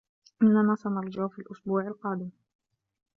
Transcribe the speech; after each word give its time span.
إنّنا 0.43 0.75
سنرجع 0.75 1.27
في 1.27 1.39
الأسبوع 1.39 1.87
القادم. 1.87 2.29